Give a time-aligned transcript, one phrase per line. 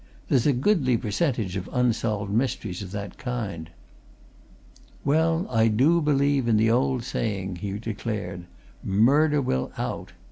[0.29, 3.69] "There's a goodly percentage of unsolved mysteries of that kind."
[5.05, 8.45] "Well, I believe in the old saying," he declared.
[8.83, 10.13] "Murder will out!